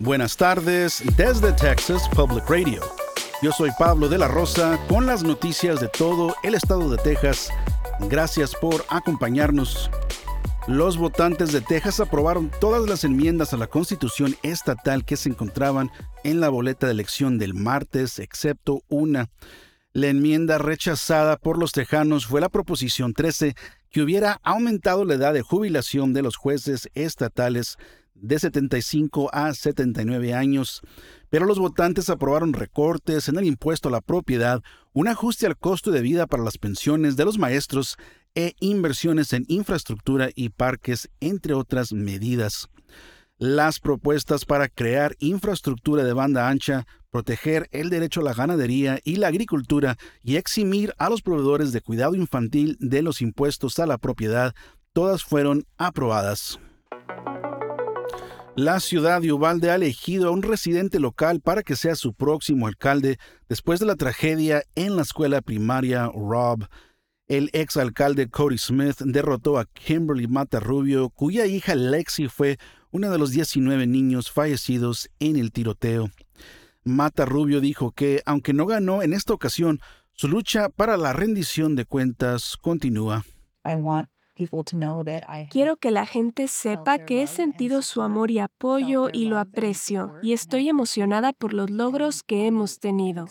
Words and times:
Buenas 0.00 0.36
tardes 0.36 1.02
desde 1.16 1.52
Texas 1.52 2.08
Public 2.14 2.48
Radio. 2.48 2.80
Yo 3.42 3.50
soy 3.50 3.70
Pablo 3.76 4.08
de 4.08 4.16
la 4.16 4.28
Rosa 4.28 4.78
con 4.88 5.06
las 5.06 5.24
noticias 5.24 5.80
de 5.80 5.88
todo 5.88 6.36
el 6.44 6.54
estado 6.54 6.88
de 6.88 6.98
Texas. 6.98 7.50
Gracias 8.08 8.54
por 8.54 8.84
acompañarnos. 8.90 9.90
Los 10.68 10.96
votantes 10.98 11.50
de 11.50 11.62
Texas 11.62 11.98
aprobaron 11.98 12.48
todas 12.60 12.88
las 12.88 13.02
enmiendas 13.02 13.52
a 13.52 13.56
la 13.56 13.66
constitución 13.66 14.36
estatal 14.44 15.04
que 15.04 15.16
se 15.16 15.30
encontraban 15.30 15.90
en 16.22 16.38
la 16.38 16.48
boleta 16.48 16.86
de 16.86 16.92
elección 16.92 17.36
del 17.36 17.54
martes, 17.54 18.20
excepto 18.20 18.82
una. 18.88 19.30
La 19.92 20.06
enmienda 20.06 20.58
rechazada 20.58 21.38
por 21.38 21.58
los 21.58 21.72
tejanos 21.72 22.24
fue 22.24 22.40
la 22.40 22.50
proposición 22.50 23.14
13, 23.14 23.56
que 23.90 24.02
hubiera 24.02 24.38
aumentado 24.44 25.04
la 25.04 25.14
edad 25.14 25.34
de 25.34 25.42
jubilación 25.42 26.12
de 26.12 26.22
los 26.22 26.36
jueces 26.36 26.88
estatales 26.94 27.78
de 28.20 28.38
75 28.38 29.30
a 29.32 29.54
79 29.54 30.34
años, 30.34 30.82
pero 31.30 31.46
los 31.46 31.58
votantes 31.58 32.10
aprobaron 32.10 32.52
recortes 32.52 33.28
en 33.28 33.38
el 33.38 33.44
impuesto 33.44 33.88
a 33.88 33.92
la 33.92 34.00
propiedad, 34.00 34.62
un 34.92 35.08
ajuste 35.08 35.46
al 35.46 35.56
costo 35.56 35.90
de 35.90 36.00
vida 36.00 36.26
para 36.26 36.42
las 36.42 36.58
pensiones 36.58 37.16
de 37.16 37.24
los 37.24 37.38
maestros 37.38 37.96
e 38.34 38.54
inversiones 38.60 39.32
en 39.32 39.44
infraestructura 39.48 40.28
y 40.34 40.50
parques, 40.50 41.10
entre 41.20 41.54
otras 41.54 41.92
medidas. 41.92 42.68
Las 43.38 43.78
propuestas 43.78 44.44
para 44.44 44.68
crear 44.68 45.14
infraestructura 45.20 46.02
de 46.02 46.12
banda 46.12 46.48
ancha, 46.48 46.86
proteger 47.10 47.68
el 47.70 47.88
derecho 47.88 48.20
a 48.20 48.24
la 48.24 48.34
ganadería 48.34 48.98
y 49.04 49.16
la 49.16 49.28
agricultura 49.28 49.96
y 50.22 50.36
eximir 50.36 50.92
a 50.98 51.08
los 51.08 51.22
proveedores 51.22 51.72
de 51.72 51.80
cuidado 51.80 52.14
infantil 52.14 52.76
de 52.80 53.02
los 53.02 53.22
impuestos 53.22 53.78
a 53.78 53.86
la 53.86 53.98
propiedad, 53.98 54.54
todas 54.92 55.22
fueron 55.22 55.64
aprobadas. 55.76 56.58
La 58.58 58.80
ciudad 58.80 59.22
de 59.22 59.32
Uvalde 59.32 59.70
ha 59.70 59.76
elegido 59.76 60.26
a 60.26 60.30
un 60.32 60.42
residente 60.42 60.98
local 60.98 61.40
para 61.40 61.62
que 61.62 61.76
sea 61.76 61.94
su 61.94 62.12
próximo 62.12 62.66
alcalde 62.66 63.16
después 63.48 63.78
de 63.78 63.86
la 63.86 63.94
tragedia 63.94 64.64
en 64.74 64.96
la 64.96 65.02
escuela 65.02 65.42
primaria 65.42 66.10
Rob. 66.12 66.66
El 67.28 67.50
exalcalde 67.52 68.28
Cody 68.28 68.58
Smith 68.58 68.96
derrotó 68.98 69.60
a 69.60 69.66
Kimberly 69.66 70.26
Matarrubio, 70.26 71.08
cuya 71.10 71.46
hija 71.46 71.76
Lexi 71.76 72.26
fue 72.26 72.58
una 72.90 73.10
de 73.10 73.18
los 73.18 73.30
19 73.30 73.86
niños 73.86 74.28
fallecidos 74.32 75.08
en 75.20 75.36
el 75.36 75.52
tiroteo. 75.52 76.10
Matarrubio 76.82 77.60
dijo 77.60 77.92
que, 77.92 78.22
aunque 78.26 78.54
no 78.54 78.66
ganó 78.66 79.04
en 79.04 79.12
esta 79.12 79.34
ocasión, 79.34 79.78
su 80.14 80.26
lucha 80.26 80.68
para 80.68 80.96
la 80.96 81.12
rendición 81.12 81.76
de 81.76 81.84
cuentas 81.84 82.56
continúa. 82.60 83.24
Quiero 85.50 85.76
que 85.76 85.90
la 85.90 86.06
gente 86.06 86.48
sepa 86.48 86.98
que 86.98 87.22
he 87.22 87.26
sentido 87.26 87.82
su 87.82 88.02
amor 88.02 88.30
y 88.30 88.38
apoyo 88.38 89.08
y 89.12 89.26
lo 89.26 89.38
aprecio, 89.38 90.14
y 90.22 90.32
estoy 90.32 90.68
emocionada 90.68 91.32
por 91.32 91.54
los 91.54 91.70
logros 91.70 92.22
que 92.22 92.46
hemos 92.46 92.78
tenido. 92.78 93.26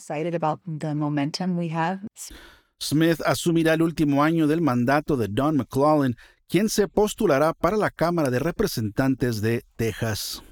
Smith 2.80 3.22
asumirá 3.26 3.74
el 3.74 3.82
último 3.82 4.24
año 4.24 4.48
del 4.48 4.62
mandato 4.62 5.18
de 5.18 5.28
Don 5.30 5.58
McClellan, 5.58 6.16
quien 6.48 6.70
se 6.70 6.88
postulará 6.88 7.54
para 7.54 7.76
la 7.76 7.90
Cámara 7.90 8.30
de 8.30 8.40
Representantes 8.40 9.42
de 9.42 9.64
Texas. 9.76 10.44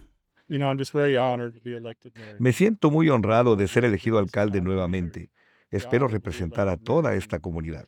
Me 2.39 2.53
siento 2.53 2.91
muy 2.91 3.09
honrado 3.09 3.55
de 3.55 3.67
ser 3.67 3.85
elegido 3.85 4.19
alcalde 4.19 4.61
nuevamente. 4.61 5.31
Espero 5.71 6.07
representar 6.07 6.69
a 6.69 6.77
toda 6.77 7.15
esta 7.15 7.39
comunidad. 7.39 7.87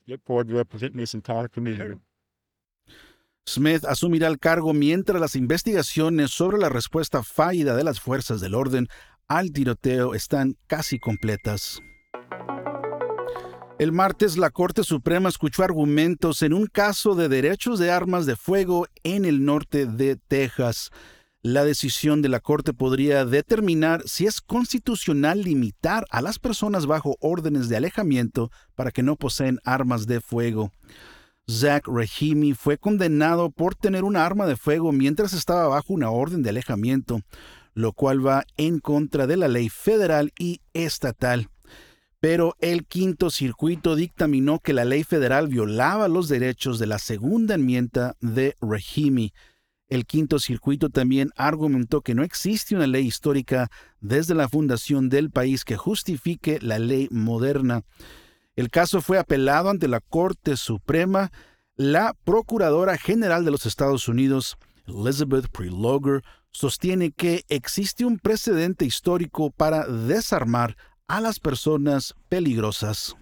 Smith 3.48 3.86
asumirá 3.86 4.28
el 4.28 4.40
cargo 4.40 4.74
mientras 4.74 5.22
las 5.22 5.36
investigaciones 5.36 6.32
sobre 6.32 6.58
la 6.58 6.68
respuesta 6.68 7.24
fallida 7.24 7.78
de 7.78 7.86
las 7.86 8.02
fuerzas 8.02 8.42
del 8.42 8.54
orden 8.54 8.90
al 9.30 9.52
tiroteo 9.54 10.14
están 10.14 10.58
casi 10.68 11.00
completas. 11.00 11.80
El 13.80 13.94
martes 13.94 14.38
la 14.38 14.50
Corte 14.50 14.84
Suprema 14.84 15.30
escuchó 15.30 15.64
argumentos 15.64 16.42
en 16.42 16.52
un 16.52 16.66
caso 16.66 17.16
de 17.16 17.30
derechos 17.30 17.80
de 17.80 17.90
armas 17.90 18.26
de 18.26 18.36
fuego 18.36 18.88
en 19.04 19.24
el 19.24 19.46
norte 19.46 19.86
de 19.86 20.18
Texas. 20.18 20.90
La 21.42 21.64
decisión 21.64 22.22
de 22.22 22.28
la 22.28 22.42
Corte 22.42 22.74
podría 22.74 23.24
determinar 23.24 24.02
si 24.08 24.26
es 24.26 24.42
constitucional 24.42 25.44
limitar 25.44 26.06
a 26.10 26.22
las 26.22 26.38
personas 26.38 26.86
bajo 26.86 27.16
órdenes 27.22 27.70
de 27.70 27.78
alejamiento 27.78 28.52
para 28.76 28.92
que 28.92 29.04
no 29.04 29.16
poseen 29.16 29.60
armas 29.64 30.06
de 30.06 30.20
fuego. 30.20 30.72
Zach 31.50 31.88
Rahimi 31.88 32.54
fue 32.54 32.78
condenado 32.78 33.52
por 33.52 33.74
tener 33.74 34.04
un 34.04 34.18
arma 34.18 34.46
de 34.46 34.58
fuego 34.58 34.92
mientras 34.92 35.32
estaba 35.32 35.68
bajo 35.70 35.94
una 35.94 36.12
orden 36.12 36.44
de 36.44 36.50
alejamiento, 36.50 37.22
lo 37.74 37.94
cual 37.94 38.26
va 38.26 38.44
en 38.58 38.80
contra 38.80 39.28
de 39.28 39.38
la 39.38 39.48
ley 39.48 39.70
federal 39.70 40.34
y 40.38 40.60
estatal. 40.74 41.50
Pero 42.20 42.56
el 42.60 42.86
quinto 42.86 43.30
circuito 43.30 43.96
dictaminó 43.96 44.60
que 44.60 44.74
la 44.74 44.84
ley 44.84 45.04
federal 45.04 45.48
violaba 45.48 46.10
los 46.10 46.28
derechos 46.28 46.80
de 46.80 46.88
la 46.88 47.00
segunda 47.00 47.56
enmienda 47.56 48.18
de 48.20 48.56
Rahimi. 48.60 49.32
El 49.88 50.06
quinto 50.06 50.40
circuito 50.40 50.90
también 50.90 51.32
argumentó 51.38 52.02
que 52.02 52.14
no 52.14 52.24
existe 52.24 52.76
una 52.76 52.88
ley 52.88 53.06
histórica 53.06 53.70
desde 54.02 54.36
la 54.36 54.50
fundación 54.50 55.08
del 55.08 55.30
país 55.30 55.64
que 55.64 55.78
justifique 55.78 56.60
la 56.62 56.78
ley 56.78 57.08
moderna. 57.10 57.84
El 58.58 58.72
caso 58.72 59.02
fue 59.02 59.20
apelado 59.20 59.70
ante 59.70 59.88
la 59.88 60.02
Corte 60.02 60.58
Suprema. 60.58 61.32
La 61.76 62.16
Procuradora 62.24 62.98
General 62.98 63.46
de 63.46 63.52
los 63.52 63.68
Estados 63.68 64.08
Unidos, 64.08 64.58
Elizabeth 64.88 65.48
Prelogar, 65.50 66.24
sostiene 66.50 67.12
que 67.12 67.44
existe 67.50 68.04
un 68.04 68.18
precedente 68.18 68.84
histórico 68.84 69.52
para 69.52 69.86
desarmar 69.86 70.76
a 71.08 71.22
las 71.22 71.40
personas 71.40 72.16
peligrosas. 72.30 73.16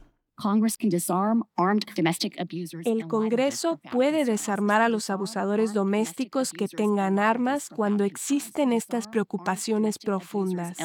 El 2.86 3.08
Congreso 3.08 3.80
puede 3.92 4.24
desarmar 4.24 4.82
a 4.82 4.88
los 4.88 5.10
abusadores 5.10 5.74
domésticos 5.74 6.54
que 6.54 6.70
tengan 6.70 7.20
armas 7.20 7.68
cuando 7.68 8.06
existen 8.06 8.72
estas 8.72 9.10
preocupaciones 9.10 9.98
profundas. 10.00 10.78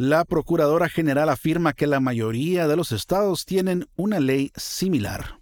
La 0.00 0.24
Procuradora 0.24 0.88
General 0.88 1.28
afirma 1.28 1.72
que 1.72 1.88
la 1.88 1.98
mayoría 1.98 2.68
de 2.68 2.76
los 2.76 2.92
estados 2.92 3.44
tienen 3.44 3.88
una 3.96 4.20
ley 4.20 4.52
similar. 4.54 5.40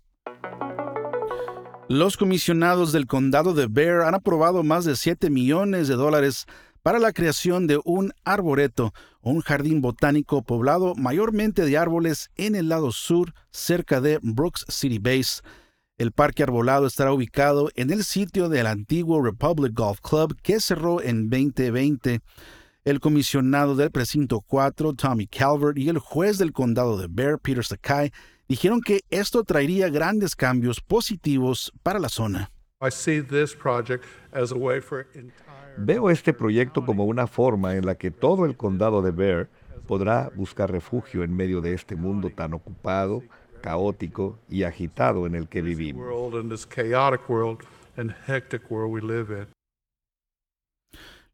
Los 1.90 2.16
comisionados 2.16 2.90
del 2.90 3.06
condado 3.06 3.52
de 3.52 3.66
Bear 3.66 4.00
han 4.00 4.14
aprobado 4.14 4.62
más 4.62 4.86
de 4.86 4.96
7 4.96 5.28
millones 5.28 5.88
de 5.88 5.96
dólares 5.96 6.46
para 6.82 6.98
la 6.98 7.12
creación 7.12 7.66
de 7.66 7.78
un 7.84 8.14
arboreto, 8.24 8.94
un 9.20 9.42
jardín 9.42 9.82
botánico 9.82 10.42
poblado 10.42 10.94
mayormente 10.94 11.66
de 11.66 11.76
árboles 11.76 12.30
en 12.36 12.54
el 12.54 12.70
lado 12.70 12.92
sur, 12.92 13.34
cerca 13.50 14.00
de 14.00 14.20
Brooks 14.22 14.64
City 14.70 14.98
Base. 14.98 15.42
El 15.98 16.12
parque 16.12 16.42
arbolado 16.42 16.86
estará 16.86 17.12
ubicado 17.12 17.68
en 17.74 17.90
el 17.90 18.04
sitio 18.04 18.48
del 18.48 18.68
antiguo 18.68 19.22
Republic 19.22 19.74
Golf 19.74 20.00
Club 20.00 20.34
que 20.42 20.60
cerró 20.60 21.02
en 21.02 21.28
2020. 21.28 22.22
El 22.86 23.00
comisionado 23.00 23.74
del 23.74 23.90
precinto 23.90 24.42
4, 24.46 24.92
Tommy 24.92 25.26
Calvert, 25.26 25.76
y 25.76 25.88
el 25.88 25.98
juez 25.98 26.38
del 26.38 26.52
condado 26.52 26.96
de 26.96 27.08
Bear, 27.10 27.40
Peter 27.40 27.64
Sakai, 27.64 28.12
dijeron 28.46 28.80
que 28.80 29.00
esto 29.10 29.42
traería 29.42 29.88
grandes 29.88 30.36
cambios 30.36 30.80
positivos 30.80 31.72
para 31.82 31.98
la 31.98 32.08
zona. 32.08 32.52
Veo 35.78 36.10
este 36.10 36.32
proyecto 36.32 36.86
como 36.86 37.06
una 37.06 37.26
forma 37.26 37.74
en 37.74 37.86
la 37.86 37.96
que 37.96 38.12
todo 38.12 38.44
el 38.44 38.56
condado 38.56 39.02
de 39.02 39.10
Bear 39.10 39.48
podrá 39.88 40.30
buscar 40.36 40.70
refugio 40.70 41.24
en 41.24 41.34
medio 41.34 41.60
de 41.60 41.74
este 41.74 41.96
mundo 41.96 42.30
tan 42.30 42.54
ocupado, 42.54 43.24
caótico 43.62 44.38
y 44.48 44.62
agitado 44.62 45.26
en 45.26 45.34
el 45.34 45.48
que 45.48 45.60
vivimos. 45.60 46.06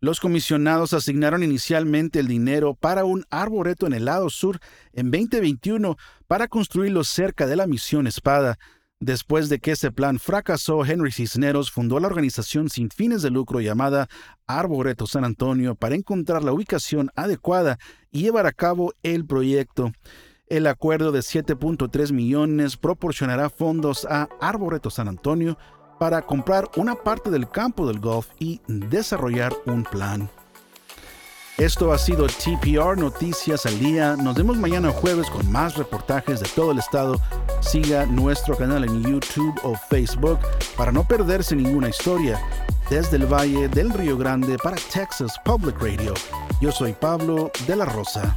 Los 0.03 0.19
comisionados 0.19 0.95
asignaron 0.95 1.45
inicialmente 1.45 2.19
el 2.19 2.27
dinero 2.27 2.75
para 2.75 3.05
un 3.05 3.25
arboreto 3.31 3.87
en 3.87 3.93
el 3.93 4.07
lado 4.07 4.31
sur 4.31 4.59
en 4.93 5.13
2021 5.13 5.97
para 6.27 6.49
construirlo 6.49 7.05
cerca 7.05 7.47
de 7.47 7.55
la 7.55 7.69
misión 7.69 8.09
Espada. 8.09 8.59
Después 8.99 9.49
de 9.49 9.61
que 9.61 9.71
ese 9.71 9.93
plan 9.93 10.19
fracasó, 10.19 10.85
Henry 10.85 11.13
Cisneros 11.13 11.71
fundó 11.71 12.01
la 12.01 12.09
organización 12.09 12.69
sin 12.69 12.91
fines 12.91 13.23
de 13.23 13.31
lucro 13.31 13.61
llamada 13.61 14.09
Arboreto 14.49 15.07
San 15.07 15.25
Antonio 15.25 15.77
para 15.77 15.95
encontrar 15.95 16.43
la 16.43 16.53
ubicación 16.53 17.13
adecuada 17.15 17.79
y 18.11 18.23
llevar 18.23 18.47
a 18.47 18.53
cabo 18.53 18.95
el 19.05 19.25
proyecto. 19.25 19.93
El 20.49 20.67
acuerdo 20.67 21.13
de 21.13 21.21
7.3 21.21 22.11
millones 22.13 22.77
proporcionará 22.77 23.51
fondos 23.51 24.05
a 24.11 24.29
Arboreto 24.41 24.91
San 24.91 25.07
Antonio 25.07 25.57
para 26.03 26.21
comprar 26.21 26.69
una 26.75 26.97
parte 26.97 27.31
del 27.31 27.49
campo 27.49 27.87
del 27.87 28.01
golf 28.01 28.27
y 28.41 28.61
desarrollar 28.67 29.53
un 29.67 29.85
plan. 29.85 30.29
Esto 31.57 31.93
ha 31.93 31.99
sido 31.99 32.27
TPR 32.27 32.99
Noticias 32.99 33.67
al 33.67 33.79
Día. 33.79 34.17
Nos 34.17 34.35
vemos 34.35 34.57
mañana 34.57 34.91
jueves 34.91 35.31
con 35.31 35.49
más 35.53 35.77
reportajes 35.77 36.41
de 36.41 36.49
todo 36.57 36.73
el 36.73 36.81
estado. 36.81 37.21
Siga 37.61 38.05
nuestro 38.05 38.57
canal 38.57 38.83
en 38.83 39.01
YouTube 39.01 39.55
o 39.63 39.77
Facebook 39.77 40.41
para 40.77 40.91
no 40.91 41.07
perderse 41.07 41.55
ninguna 41.55 41.91
historia. 41.91 42.37
desde 42.91 43.17
el 43.17 43.33
Valle 43.33 43.69
del 43.69 43.93
Río 43.93 44.19
Grande 44.19 44.57
para 44.59 44.77
Texas 44.93 45.37
Public 45.45 45.81
Radio. 45.81 46.15
Yo 46.61 46.73
soy 46.73 46.95
Pablo 46.95 47.53
de 47.69 47.77
la 47.77 47.85
Rosa. 47.85 48.37